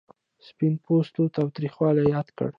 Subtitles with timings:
[0.47, 2.47] سپین پوستو تاوتریخوالی یاد کړ.